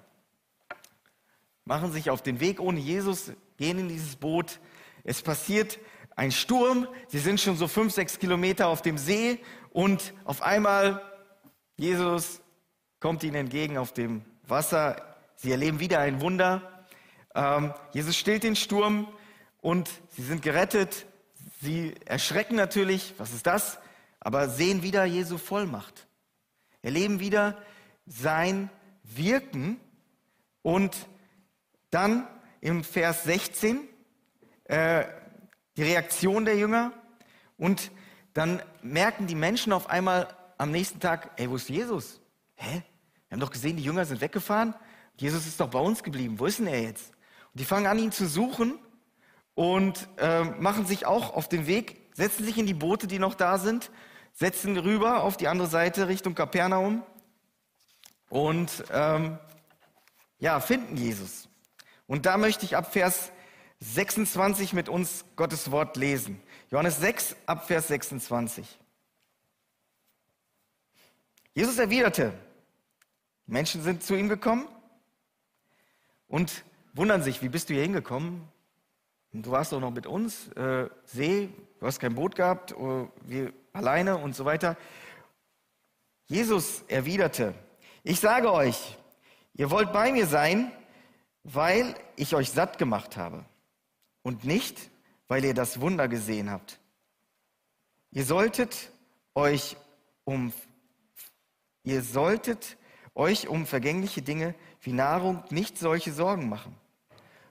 Machen 1.66 1.92
sich 1.92 2.10
auf 2.10 2.22
den 2.22 2.40
Weg 2.40 2.60
ohne 2.60 2.80
Jesus, 2.80 3.32
gehen 3.58 3.80
in 3.80 3.90
dieses 3.90 4.16
Boot. 4.16 4.60
Es 5.04 5.22
passiert 5.22 5.80
ein 6.16 6.32
Sturm. 6.32 6.88
Sie 7.08 7.20
sind 7.20 7.42
schon 7.42 7.58
so 7.58 7.68
fünf, 7.68 7.94
sechs 7.94 8.20
Kilometer 8.20 8.68
auf 8.68 8.82
dem 8.82 8.98
See 8.98 9.40
und 9.72 10.14
auf 10.24 10.42
einmal 10.42 11.02
Jesus 11.76 12.42
kommt 13.00 13.24
ihnen 13.24 13.36
entgegen 13.36 13.78
auf 13.78 13.94
dem 13.94 14.24
Wasser. 14.48 15.18
Sie 15.36 15.52
erleben 15.52 15.80
wieder 15.80 16.00
ein 16.00 16.22
Wunder. 16.22 16.86
Ähm, 17.36 17.74
Jesus 17.92 18.16
stillt 18.16 18.44
den 18.44 18.56
Sturm 18.56 19.08
und 19.68 19.90
sie 20.12 20.24
sind 20.24 20.44
gerettet. 20.44 21.08
Sie 21.62 21.94
erschrecken 22.06 22.56
natürlich, 22.56 23.14
was 23.18 23.34
ist 23.34 23.46
das? 23.46 23.80
Aber 24.22 24.48
sehen 24.48 24.82
wieder 24.82 25.04
Jesu 25.04 25.38
Vollmacht. 25.38 26.08
Erleben 26.82 27.20
wieder 27.20 27.62
sein 28.06 28.70
Wirken. 29.04 29.78
Und 30.62 30.96
dann 31.90 32.30
im 32.62 32.86
Vers 32.86 33.26
16 33.26 33.90
äh, 34.70 35.04
die 35.76 35.84
Reaktion 35.84 36.46
der 36.46 36.56
Jünger. 36.56 36.94
Und 37.58 37.92
dann 38.34 38.64
merken 38.82 39.28
die 39.28 39.36
Menschen 39.36 39.74
auf 39.74 39.90
einmal 39.90 40.34
am 40.58 40.72
nächsten 40.72 41.02
Tag, 41.02 41.32
ey, 41.36 41.50
wo 41.50 41.58
ist 41.58 41.68
Jesus? 41.68 42.22
Hä? 42.56 42.84
Wir 43.28 43.36
haben 43.36 43.42
doch 43.42 43.52
gesehen, 43.52 43.76
die 43.76 43.84
Jünger 43.84 44.06
sind 44.06 44.22
weggefahren. 44.22 44.76
Jesus 45.18 45.46
ist 45.46 45.60
doch 45.60 45.70
bei 45.70 45.80
uns 45.80 46.04
geblieben. 46.04 46.40
Wo 46.40 46.46
ist 46.46 46.60
denn 46.60 46.68
er 46.68 46.84
jetzt? 46.84 47.10
Und 47.52 47.60
die 47.60 47.66
fangen 47.66 47.88
an, 47.88 48.00
ihn 48.00 48.14
zu 48.14 48.30
suchen 48.30 48.80
und 49.58 50.08
äh, 50.20 50.44
machen 50.44 50.86
sich 50.86 51.08
auch 51.08 51.34
auf 51.34 51.50
den 51.50 51.66
Weg, 51.66 52.14
setzen 52.14 52.46
sich 52.46 52.60
in 52.60 52.68
die 52.68 52.76
Boote, 52.76 53.08
die 53.08 53.18
noch 53.18 53.34
da 53.34 53.58
sind, 53.58 53.90
setzen 54.34 54.78
rüber 54.78 55.24
auf 55.24 55.36
die 55.36 55.48
andere 55.48 55.68
Seite 55.68 56.08
Richtung 56.08 56.36
Kapernaum 56.36 57.02
und 58.30 58.84
ähm, 58.92 59.40
ja, 60.38 60.60
finden 60.60 60.96
Jesus. 60.96 61.50
Und 62.06 62.28
da 62.28 62.38
möchte 62.38 62.66
ich 62.66 62.76
ab 62.76 62.94
Vers 62.94 63.32
26 63.80 64.74
mit 64.74 64.90
uns 64.90 65.26
Gottes 65.36 65.72
Wort 65.72 65.98
lesen. 65.98 66.40
Johannes 66.70 67.00
6 67.00 67.36
ab 67.48 67.66
Vers 67.66 67.88
26. 67.88 68.78
Jesus 71.56 71.80
erwiderte, 71.80 72.32
Menschen 73.48 73.82
sind 73.82 74.04
zu 74.04 74.14
ihm 74.14 74.30
gekommen 74.30 74.68
und 76.28 76.64
wundern 76.94 77.24
sich, 77.24 77.42
wie 77.42 77.50
bist 77.50 77.72
du 77.72 77.74
hier 77.74 77.82
hingekommen? 77.82 78.48
Du 79.34 79.52
warst 79.52 79.72
doch 79.72 79.80
noch 79.80 79.92
mit 79.92 80.08
uns, 80.08 80.48
äh, 80.54 80.90
See, 81.06 81.50
du 81.80 81.86
hast 81.86 82.00
kein 82.00 82.16
Boot 82.16 82.36
gehabt, 82.36 82.76
oh, 82.76 83.10
wir 83.22 83.54
alleine 83.74 84.18
und 84.18 84.36
so 84.36 84.46
weiter. 84.46 84.78
Jesus 86.28 86.84
erwiderte, 86.88 87.54
ich 88.04 88.20
sage 88.20 88.52
euch, 88.52 88.98
ihr 89.54 89.70
wollt 89.70 89.94
bei 89.94 90.12
mir 90.12 90.26
sein, 90.26 90.72
weil 91.44 91.96
ich 92.16 92.36
euch 92.36 92.52
satt 92.52 92.78
gemacht 92.78 93.16
habe 93.18 93.46
und 94.24 94.44
nicht, 94.44 94.90
weil 95.28 95.44
ihr 95.46 95.54
das 95.54 95.80
Wunder 95.80 96.08
gesehen 96.08 96.50
habt. 96.50 96.80
Ihr 98.12 98.26
solltet 98.26 98.92
euch 99.36 99.78
um, 100.24 100.52
ihr 101.84 102.02
solltet 102.02 102.78
euch 103.14 103.48
um 103.48 103.66
vergängliche 103.66 104.22
Dinge 104.22 104.56
wie 104.82 104.94
Nahrung 104.94 105.44
nicht 105.50 105.78
solche 105.78 106.12
Sorgen 106.12 106.50
machen. 106.50 106.76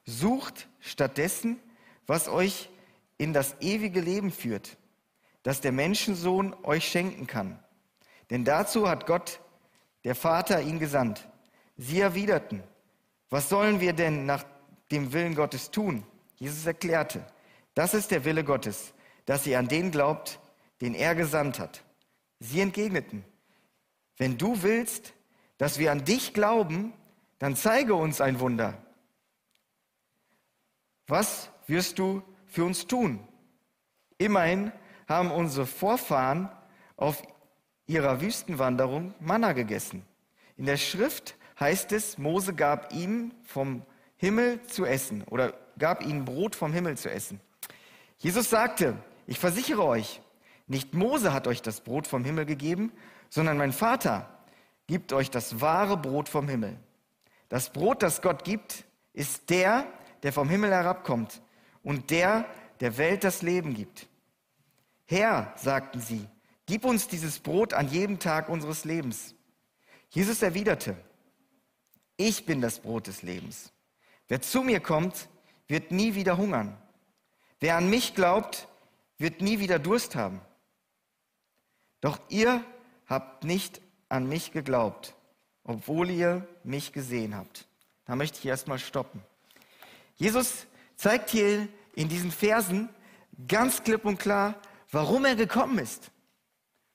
Sucht 0.04 0.68
stattdessen, 0.80 1.61
was 2.07 2.29
euch 2.29 2.69
in 3.19 3.33
das 3.33 3.57
ewige 3.61 4.01
Leben 4.01 4.31
führt, 4.31 4.77
das 5.43 5.61
der 5.61 5.73
Menschensohn 5.73 6.55
euch 6.65 6.89
schenken 6.89 7.27
kann. 7.27 7.59
Denn 8.31 8.45
dazu 8.45 8.89
hat 8.89 9.07
Gott, 9.07 9.41
der 10.05 10.15
Vater, 10.15 10.61
ihn 10.61 10.79
gesandt. 10.79 11.29
Sie 11.77 12.01
erwiderten, 12.01 12.63
was 13.31 13.49
sollen 13.49 13.81
wir 13.81 13.93
denn 13.93 14.27
nach 14.27 14.45
dem 14.91 15.13
Willen 15.13 15.35
Gottes 15.35 15.71
tun? 15.71 16.05
Jesus 16.37 16.67
erklärte, 16.67 17.25
das 17.75 17.95
ist 17.95 18.11
der 18.11 18.25
Wille 18.25 18.45
Gottes, 18.45 18.93
dass 19.25 19.47
ihr 19.47 19.59
an 19.59 19.69
den 19.69 19.91
glaubt, 19.91 20.39
den 20.81 20.95
er 20.95 21.15
gesandt 21.15 21.59
hat. 21.59 21.83
Sie 22.39 22.61
entgegneten, 22.61 23.25
wenn 24.17 24.39
du 24.39 24.63
willst, 24.63 25.13
dass 25.59 25.79
wir 25.79 25.93
an 25.93 26.05
dich 26.05 26.35
glauben, 26.35 26.93
dann 27.39 27.57
zeige 27.57 27.95
uns 27.95 28.21
ein 28.21 28.41
Wunder. 28.41 28.77
Was 31.07 31.51
wirst 31.68 31.99
du 31.99 32.23
für 32.46 32.64
uns 32.64 32.87
tun? 32.87 33.20
Immerhin 34.18 34.73
haben 35.08 35.30
unsere 35.30 35.66
Vorfahren 35.66 36.49
auf 36.96 37.23
ihrer 37.87 38.20
Wüstenwanderung 38.20 39.14
Manna 39.20 39.52
gegessen. 39.52 40.04
In 40.56 40.66
der 40.66 40.76
Schrift 40.76 41.37
heißt 41.61 41.92
es, 41.92 42.18
Mose 42.18 42.54
gab 42.54 42.92
ihnen 42.92 43.35
vom 43.44 43.82
Himmel 44.16 44.62
zu 44.62 44.85
essen 44.85 45.23
oder 45.25 45.54
gab 45.78 46.04
ihnen 46.04 46.25
Brot 46.25 46.54
vom 46.54 46.73
Himmel 46.73 46.96
zu 46.96 47.11
essen. 47.11 47.40
Jesus 48.18 48.50
sagte, 48.50 48.96
ich 49.26 49.38
versichere 49.38 49.85
euch, 49.85 50.20
nicht 50.66 50.94
Mose 50.94 51.32
hat 51.32 51.46
euch 51.46 51.62
das 51.62 51.80
Brot 51.82 52.06
vom 52.06 52.25
Himmel 52.25 52.46
gegeben, 52.46 52.92
sondern 53.28 53.58
mein 53.58 53.73
Vater 53.73 54.28
gibt 54.87 55.12
euch 55.12 55.30
das 55.30 55.61
wahre 55.61 55.96
Brot 55.96 56.28
vom 56.28 56.49
Himmel. 56.49 56.76
Das 57.49 57.70
Brot, 57.70 58.02
das 58.02 58.23
Gott 58.23 58.44
gibt, 58.44 58.85
ist 59.12 59.50
der, 59.50 59.87
der 60.23 60.32
vom 60.32 60.49
Himmel 60.49 60.70
herabkommt 60.70 61.42
und 61.87 62.11
der 62.11 62.45
der 62.81 62.99
Welt 62.99 63.23
das 63.23 63.43
Leben 63.43 63.73
gibt. 63.73 64.09
Herr, 65.07 65.55
sagten 65.57 66.00
sie, 66.00 66.26
gib 66.66 66.85
uns 66.85 67.07
dieses 67.07 67.38
Brot 67.38 67.73
an 67.73 67.88
jedem 67.88 68.19
Tag 68.19 68.49
unseres 68.49 68.85
Lebens. 68.85 69.37
Jesus 70.11 70.43
erwiderte, 70.43 70.97
ich 72.16 72.45
bin 72.45 72.61
das 72.61 72.81
Brot 72.81 73.07
des 73.07 73.23
Lebens. 73.23 73.73
Wer 74.26 74.43
zu 74.43 74.62
mir 74.62 74.81
kommt, 74.81 75.28
wird 75.69 75.93
nie 75.93 76.16
wieder 76.16 76.37
hungern. 76.37 76.76
Wer 77.61 77.76
an 77.76 77.88
mich 77.88 78.16
glaubt, 78.16 78.66
wird 79.16 79.40
nie 79.40 79.61
wieder 79.61 79.78
Durst 79.78 80.16
haben. 80.16 80.40
Doch 82.00 82.19
ihr 82.28 82.64
habt 83.07 83.45
nicht 83.45 83.81
an 84.09 84.28
mich 84.28 84.50
geglaubt, 84.50 85.14
obwohl 85.62 86.11
ihr 86.11 86.49
mich 86.64 86.93
gesehen 86.93 87.37
habt. 87.37 87.69
Da 88.07 88.16
möchte 88.16 88.40
ich 88.40 88.47
erstmal 88.47 88.81
stoppen. 88.81 89.23
Jesus 90.16 90.66
zeigt 90.97 91.31
hier 91.31 91.69
in 91.95 92.09
diesen 92.09 92.33
Versen 92.33 92.88
ganz 93.49 93.83
klipp 93.83 94.05
und 94.05 94.19
klar, 94.19 94.61
warum 94.91 95.25
er 95.25 95.37
gekommen 95.37 95.79
ist, 95.79 96.11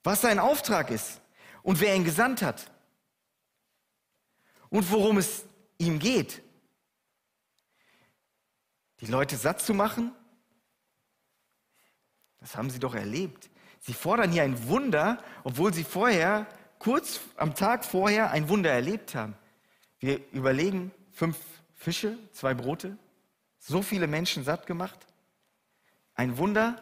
was 0.04 0.22
sein 0.22 0.40
Auftrag 0.40 0.92
ist 0.92 1.22
und 1.64 1.80
wer 1.80 1.96
ihn 1.96 2.04
gesandt 2.04 2.42
hat 2.42 2.72
und 4.70 4.90
worum 4.92 5.18
es 5.18 5.46
ihm 5.78 6.00
geht. 6.00 6.42
Die 9.00 9.08
Leute 9.08 9.36
satt 9.36 9.62
zu 9.62 9.74
machen, 9.74 10.12
das 12.40 12.56
haben 12.56 12.70
sie 12.70 12.80
doch 12.80 12.96
erlebt. 12.96 13.50
Sie 13.80 13.94
fordern 13.94 14.32
hier 14.32 14.44
ein 14.44 14.68
Wunder, 14.68 15.24
obwohl 15.44 15.74
sie 15.74 15.84
vorher 15.84 16.48
kurz 16.80 17.20
am 17.36 17.56
Tag 17.56 17.86
vorher 17.86 18.32
ein 18.32 18.50
Wunder 18.50 18.72
erlebt 18.72 19.16
haben. 19.16 19.36
Wir 20.00 20.20
überlegen, 20.32 20.92
fünf 21.12 21.38
Fische, 21.76 22.18
zwei 22.32 22.54
Brote, 22.54 22.98
so 23.62 23.82
viele 23.82 24.08
Menschen 24.08 24.44
satt 24.44 24.66
gemacht. 24.66 25.00
Ein 26.16 26.38
Wunder, 26.38 26.82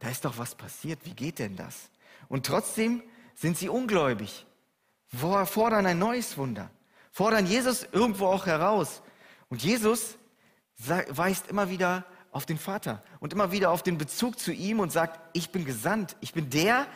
da 0.00 0.08
ist 0.08 0.24
doch 0.24 0.36
was 0.38 0.54
passiert. 0.54 0.98
Wie 1.04 1.14
geht 1.14 1.38
denn 1.38 1.56
das? 1.56 1.88
Und 2.28 2.46
trotzdem 2.46 3.02
sind 3.34 3.56
sie 3.56 3.68
ungläubig, 3.68 4.44
fordern 5.08 5.86
ein 5.86 5.98
neues 5.98 6.36
Wunder, 6.36 6.70
fordern 7.10 7.46
Jesus 7.46 7.86
irgendwo 7.92 8.26
auch 8.26 8.46
heraus. 8.46 9.02
Und 9.48 9.62
Jesus 9.62 10.16
weist 10.78 11.48
immer 11.48 11.70
wieder 11.70 12.04
auf 12.32 12.46
den 12.46 12.58
Vater 12.58 13.02
und 13.18 13.32
immer 13.32 13.50
wieder 13.50 13.70
auf 13.70 13.82
den 13.82 13.98
Bezug 13.98 14.38
zu 14.38 14.52
ihm 14.52 14.80
und 14.80 14.92
sagt, 14.92 15.18
ich 15.32 15.50
bin 15.50 15.64
gesandt, 15.64 16.16
ich 16.20 16.32
bin 16.32 16.50
der, 16.50 16.74
der 16.74 16.86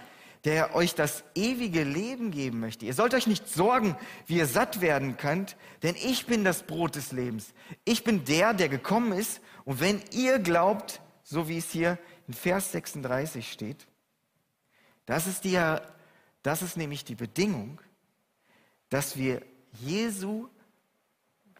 euch 0.74 0.94
das 0.94 1.24
ewige 1.34 1.84
Leben 1.84 2.30
geben 2.30 2.60
möchte. 2.60 2.84
Ihr 2.84 2.92
sollt 2.92 3.14
euch 3.14 3.26
nicht 3.26 3.48
sorgen, 3.48 3.96
wie 4.26 4.36
ihr 4.36 4.46
satt 4.46 4.82
werden 4.82 5.16
könnt, 5.16 5.56
denn 5.82 5.96
ich 5.96 6.26
bin 6.26 6.44
das 6.44 6.64
Brot 6.64 6.96
des 6.96 7.12
Lebens. 7.12 7.54
Ich 7.84 8.04
bin 8.04 8.24
der, 8.24 8.52
der 8.52 8.68
gekommen 8.68 9.12
ist. 9.12 9.40
Und 9.64 9.80
wenn 9.80 10.02
ihr 10.12 10.38
glaubt, 10.38 11.00
so 11.22 11.48
wie 11.48 11.58
es 11.58 11.70
hier 11.70 11.98
in 12.28 12.34
Vers 12.34 12.72
36 12.72 13.50
steht, 13.50 13.86
das 15.06 15.26
ist, 15.26 15.44
die, 15.44 15.58
das 16.42 16.62
ist 16.62 16.76
nämlich 16.76 17.04
die 17.04 17.14
Bedingung, 17.14 17.80
dass 18.90 19.16
wir 19.16 19.42
Jesu 19.80 20.48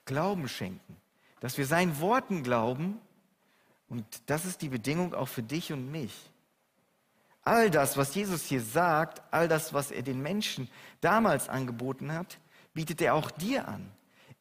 Glauben 0.05 0.49
schenken, 0.49 0.97
dass 1.41 1.57
wir 1.57 1.65
seinen 1.65 1.99
Worten 2.01 2.43
glauben. 2.43 3.01
Und 3.89 4.05
das 4.27 4.45
ist 4.45 4.61
die 4.61 4.69
Bedingung 4.69 5.15
auch 5.15 5.29
für 5.29 5.43
dich 5.43 5.73
und 5.73 5.91
mich. 5.91 6.13
All 7.45 7.71
das, 7.71 7.97
was 7.97 8.15
Jesus 8.15 8.45
hier 8.45 8.63
sagt, 8.63 9.23
all 9.31 9.49
das, 9.49 9.75
was 9.75 9.91
er 9.91 10.03
den 10.03 10.23
Menschen 10.23 10.69
damals 11.01 11.49
angeboten 11.49 12.13
hat, 12.13 12.39
bietet 12.73 13.03
er 13.03 13.15
auch 13.15 13.31
dir 13.31 13.69
an. 13.69 13.91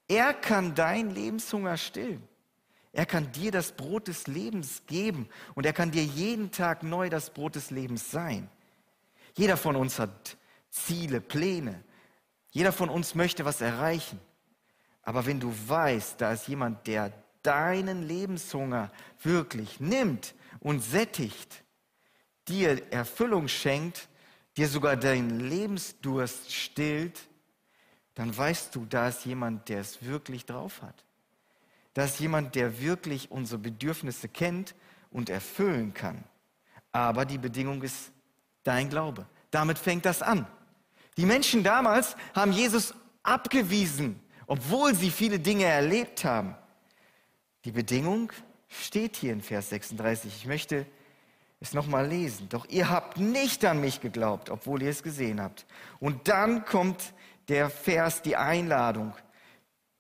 Er 0.08 0.34
kann 0.34 0.74
dein 0.76 1.10
Lebenshunger 1.10 1.78
stillen. 1.78 2.24
Er 2.94 3.06
kann 3.06 3.32
dir 3.32 3.52
das 3.52 3.72
Brot 3.72 4.08
des 4.08 4.28
Lebens 4.28 4.84
geben 4.86 5.28
und 5.56 5.66
er 5.66 5.74
kann 5.74 5.92
dir 5.92 6.04
jeden 6.04 6.52
Tag 6.52 6.84
neu 6.84 7.10
das 7.10 7.32
Brot 7.32 7.56
des 7.56 7.72
Lebens 7.72 8.12
sein. 8.12 8.50
Jeder 9.36 9.58
von 9.58 9.76
uns 9.76 9.98
hat 9.98 10.38
Ziele, 10.70 11.20
Pläne. 11.20 11.84
Jeder 12.52 12.72
von 12.72 12.90
uns 12.90 13.16
möchte 13.16 13.46
was 13.46 13.62
erreichen. 13.62 14.20
Aber 15.02 15.26
wenn 15.26 15.40
du 15.40 15.54
weißt, 15.68 16.22
da 16.22 16.34
ist 16.34 16.48
jemand, 16.48 16.86
der 16.88 17.12
deinen 17.42 18.04
Lebenshunger 18.04 18.92
wirklich 19.22 19.80
nimmt 19.80 20.36
und 20.60 20.82
sättigt, 20.82 21.63
dir 22.48 22.92
Erfüllung 22.92 23.48
schenkt, 23.48 24.08
dir 24.58 24.68
sogar 24.68 24.96
deinen 24.96 25.40
Lebensdurst 25.40 26.54
stillt, 26.54 27.20
dann 28.16 28.36
weißt 28.36 28.76
du, 28.76 28.86
da 28.86 29.08
ist 29.08 29.26
jemand, 29.26 29.70
der 29.70 29.82
es 29.82 30.04
wirklich 30.04 30.46
drauf 30.46 30.82
hat. 30.82 31.04
Da 31.94 32.06
ist 32.06 32.20
jemand, 32.20 32.56
der 32.56 32.80
wirklich 32.80 33.32
unsere 33.32 33.60
Bedürfnisse 33.60 34.28
kennt 34.28 34.76
und 35.12 35.30
erfüllen 35.30 35.94
kann. 35.94 36.24
Aber 36.92 37.26
die 37.26 37.38
Bedingung 37.38 37.82
ist 37.82 38.12
dein 38.64 38.90
Glaube. 38.90 39.26
Damit 39.52 39.78
fängt 39.78 40.06
das 40.06 40.22
an. 40.22 40.48
Die 41.18 41.26
Menschen 41.26 41.64
damals 41.64 42.16
haben 42.36 42.52
Jesus 42.52 42.94
abgewiesen, 43.22 44.20
obwohl 44.48 44.96
sie 44.96 45.12
viele 45.12 45.40
Dinge 45.40 45.66
erlebt 45.66 46.26
haben. 46.26 46.56
Die 47.66 47.72
Bedingung 47.72 48.32
steht 48.68 49.16
hier 49.16 49.34
in 49.34 49.42
Vers 49.42 49.70
36. 49.70 50.36
Ich 50.36 50.46
möchte 50.46 50.86
es 51.64 51.74
nochmal 51.74 52.08
lesen. 52.08 52.50
Doch 52.50 52.66
ihr 52.68 52.90
habt 52.90 53.18
nicht 53.18 53.64
an 53.64 53.80
mich 53.80 54.02
geglaubt, 54.02 54.50
obwohl 54.50 54.84
ihr 54.84 54.90
es 54.90 55.02
gesehen 55.02 55.42
habt. 55.42 55.66
Und 56.00 56.28
dann 56.28 56.66
kommt 56.66 57.14
der 57.48 57.70
Vers, 57.70 58.22
die 58.22 58.36
Einladung, 58.36 59.14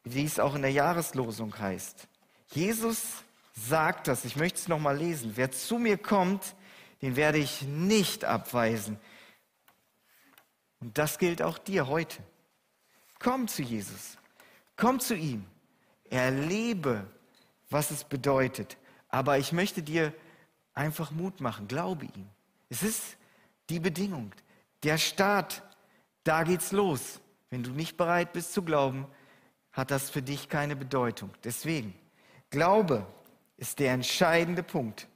wie 0.03 0.25
es 0.25 0.39
auch 0.39 0.55
in 0.55 0.61
der 0.61 0.71
Jahreslosung 0.71 1.57
heißt. 1.57 2.07
Jesus 2.49 3.23
sagt 3.53 4.09
das, 4.09 4.25
ich 4.25 4.35
möchte 4.35 4.59
es 4.59 4.67
nochmal 4.67 4.97
lesen. 4.97 5.31
Wer 5.35 5.51
zu 5.51 5.77
mir 5.77 5.97
kommt, 5.97 6.55
den 7.01 7.15
werde 7.15 7.37
ich 7.37 7.61
nicht 7.61 8.25
abweisen. 8.25 8.99
Und 10.81 10.97
das 10.97 11.17
gilt 11.17 11.41
auch 11.41 11.57
dir 11.57 11.87
heute. 11.87 12.21
Komm 13.19 13.47
zu 13.47 13.61
Jesus. 13.61 14.17
Komm 14.75 14.99
zu 14.99 15.15
ihm. 15.15 15.45
Erlebe, 16.09 17.07
was 17.69 17.89
es 17.89 18.03
bedeutet. 18.03 18.77
Aber 19.07 19.37
ich 19.37 19.53
möchte 19.53 19.81
dir 19.81 20.13
Einfach 20.73 21.11
Mut 21.11 21.39
machen, 21.39 21.67
glaube 21.67 22.05
ihm. 22.05 22.29
Es 22.69 22.83
ist 22.83 23.17
die 23.69 23.79
Bedingung. 23.79 24.31
Der 24.81 24.97
Start, 24.97 25.61
da 26.23 26.43
geht's 26.43 26.71
los. 26.71 27.19
Wenn 27.49 27.63
du 27.63 27.71
nicht 27.71 27.97
bereit 27.97 28.33
bist 28.33 28.53
zu 28.53 28.63
glauben, 28.63 29.05
hat 29.71 29.91
das 29.91 30.09
für 30.09 30.21
dich 30.21 30.49
keine 30.49 30.75
Bedeutung. 30.75 31.31
Deswegen, 31.43 31.93
Glaube 32.49 33.05
ist 33.57 33.79
der 33.79 33.93
entscheidende 33.93 34.63
Punkt. 34.63 35.07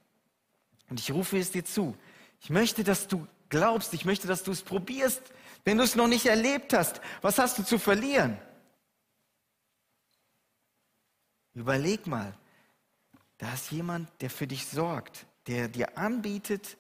Und 0.90 1.00
ich 1.00 1.12
rufe 1.12 1.38
es 1.38 1.52
dir 1.52 1.66
zu. 1.66 1.96
Ich 2.40 2.50
möchte, 2.50 2.84
dass 2.84 3.08
du 3.08 3.28
glaubst. 3.50 3.94
Ich 3.94 4.06
möchte, 4.06 4.28
dass 4.28 4.44
du 4.44 4.52
es 4.52 4.62
probierst. 4.62 5.22
Wenn 5.64 5.78
du 5.78 5.84
es 5.84 5.96
noch 5.96 6.08
nicht 6.08 6.26
erlebt 6.26 6.74
hast, 6.74 7.02
was 7.22 7.38
hast 7.38 7.58
du 7.60 7.64
zu 7.64 7.78
verlieren? 7.78 8.40
Überleg 11.54 12.08
mal. 12.08 12.34
Da 13.38 13.54
ist 13.54 13.72
jemand, 13.72 14.10
der 14.22 14.30
für 14.30 14.48
dich 14.48 14.66
sorgt 14.66 15.26
der 15.48 15.68
dir 15.68 15.98
anbietet, 15.98 16.78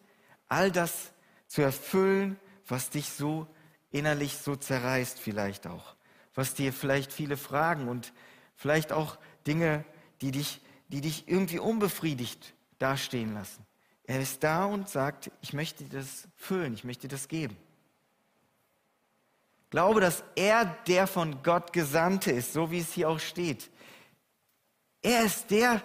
all 0.47 0.71
das 0.71 1.11
zu 1.47 1.61
erfüllen, 1.61 2.39
was 2.67 2.89
dich 2.89 3.09
so 3.09 3.47
innerlich 3.91 4.37
so 4.37 4.55
zerreißt 4.55 5.19
vielleicht 5.19 5.67
auch, 5.67 5.95
was 6.35 6.53
dir 6.53 6.73
vielleicht 6.73 7.13
viele 7.13 7.37
Fragen 7.37 7.87
und 7.87 8.13
vielleicht 8.55 8.91
auch 8.91 9.17
Dinge, 9.45 9.85
die 10.21 10.31
dich, 10.31 10.61
die 10.89 11.01
dich 11.01 11.27
irgendwie 11.27 11.59
unbefriedigt 11.59 12.53
dastehen 12.79 13.33
lassen. 13.33 13.65
Er 14.03 14.21
ist 14.21 14.43
da 14.43 14.65
und 14.65 14.89
sagt, 14.89 15.31
ich 15.41 15.53
möchte 15.53 15.83
dir 15.83 15.99
das 15.99 16.27
füllen, 16.35 16.73
ich 16.73 16.83
möchte 16.83 17.07
dir 17.07 17.15
das 17.15 17.27
geben. 17.27 17.57
Glaube, 19.69 19.99
dass 19.99 20.23
er 20.35 20.65
der 20.87 21.07
von 21.07 21.43
Gott 21.43 21.73
Gesandte 21.73 22.31
ist, 22.31 22.53
so 22.53 22.71
wie 22.71 22.79
es 22.79 22.93
hier 22.93 23.09
auch 23.09 23.19
steht. 23.19 23.69
Er 25.01 25.25
ist 25.25 25.51
der, 25.51 25.81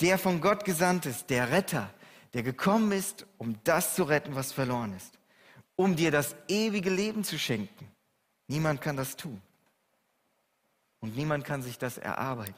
der 0.00 0.18
von 0.18 0.42
Gott 0.42 0.64
gesandt 0.64 1.06
ist, 1.06 1.30
der 1.30 1.50
Retter, 1.50 1.92
der 2.34 2.42
gekommen 2.42 2.92
ist, 2.92 3.26
um 3.38 3.56
das 3.64 3.94
zu 3.94 4.02
retten, 4.02 4.34
was 4.34 4.52
verloren 4.52 4.94
ist, 4.94 5.18
um 5.76 5.96
dir 5.96 6.10
das 6.10 6.34
ewige 6.48 6.90
Leben 6.90 7.24
zu 7.24 7.38
schenken. 7.38 7.88
Niemand 8.48 8.82
kann 8.82 8.96
das 8.96 9.16
tun. 9.16 9.40
Und 11.00 11.16
niemand 11.16 11.44
kann 11.44 11.62
sich 11.62 11.78
das 11.78 11.96
erarbeiten. 11.96 12.54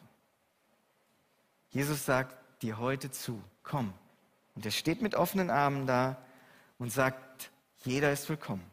Jesus 1.70 2.06
sagt 2.06 2.36
dir 2.62 2.78
heute 2.78 3.10
zu, 3.10 3.42
komm. 3.62 3.92
Und 4.54 4.64
er 4.64 4.72
steht 4.72 5.02
mit 5.02 5.14
offenen 5.14 5.50
Armen 5.50 5.86
da 5.86 6.16
und 6.78 6.90
sagt, 6.90 7.50
jeder 7.84 8.12
ist 8.12 8.28
willkommen. 8.28 8.64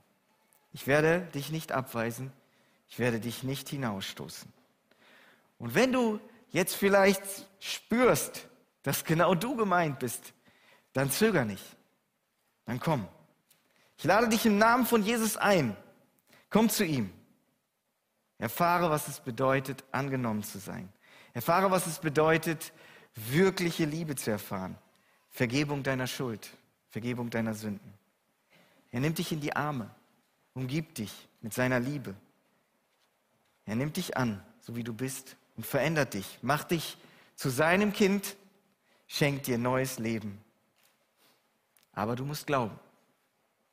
Ich 0.72 0.88
werde 0.88 1.28
dich 1.34 1.52
nicht 1.52 1.72
abweisen, 1.74 2.32
ich 2.88 2.98
werde 2.98 3.20
dich 3.20 3.44
nicht 3.44 3.68
hinausstoßen. 3.68 4.52
Und 5.60 5.76
wenn 5.76 5.92
du 5.92 6.20
jetzt 6.52 6.76
vielleicht 6.76 7.24
spürst, 7.60 8.48
dass 8.84 9.04
genau 9.04 9.36
du 9.36 9.56
gemeint 9.56 10.00
bist, 10.00 10.34
dann 10.94 11.12
zöger 11.12 11.46
nicht. 11.46 11.64
Dann 12.66 12.80
komm. 12.80 13.08
Ich 13.98 14.04
lade 14.04 14.30
dich 14.30 14.46
im 14.46 14.58
Namen 14.58 14.86
von 14.86 15.04
Jesus 15.04 15.38
ein. 15.38 15.76
Komm 16.50 16.70
zu 16.70 16.86
ihm. 16.86 17.12
Erfahre, 18.38 18.90
was 18.90 19.08
es 19.08 19.20
bedeutet, 19.20 19.84
angenommen 19.92 20.44
zu 20.44 20.60
sein. 20.60 20.90
Erfahre, 21.34 21.72
was 21.72 21.88
es 21.88 22.00
bedeutet, 22.00 22.74
wirkliche 23.16 23.86
Liebe 23.86 24.16
zu 24.16 24.32
erfahren. 24.32 24.78
Vergebung 25.30 25.82
deiner 25.82 26.08
Schuld, 26.08 26.50
Vergebung 26.90 27.30
deiner 27.30 27.54
Sünden. 27.54 27.94
Er 28.92 29.00
nimmt 29.00 29.18
dich 29.18 29.32
in 29.32 29.42
die 29.42 29.56
Arme, 29.56 29.90
umgibt 30.54 31.00
dich 31.00 31.28
mit 31.42 31.54
seiner 31.54 31.80
Liebe. 31.80 32.14
Er 33.66 33.76
nimmt 33.76 33.98
dich 33.98 34.18
an, 34.18 34.44
so 34.60 34.76
wie 34.76 34.84
du 34.84 34.94
bist, 34.94 35.36
und 35.56 35.66
verändert 35.66 36.14
dich, 36.14 36.40
macht 36.42 36.72
dich 36.72 36.98
zu 37.36 37.50
seinem 37.50 37.94
Kind, 37.94 38.36
schenkt 39.08 39.48
dir 39.48 39.58
neues 39.58 40.00
Leben. 40.00 40.43
Aber 41.94 42.16
du 42.16 42.26
musst 42.26 42.48
glauben, 42.48 42.78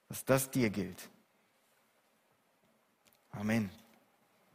dass 0.09 0.25
das 0.25 0.51
dir 0.51 0.71
gilt. 0.71 1.09
Amen. 3.33 3.71